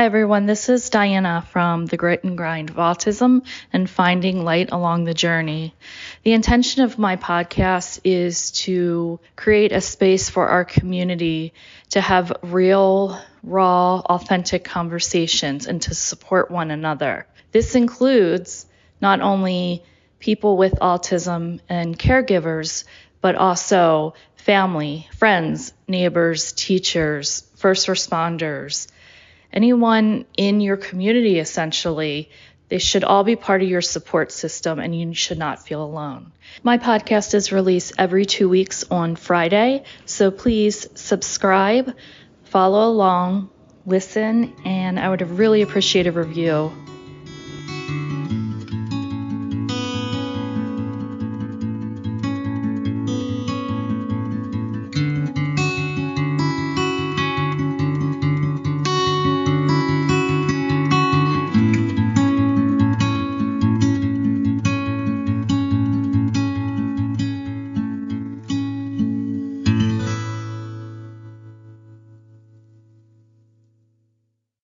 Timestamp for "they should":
32.68-33.02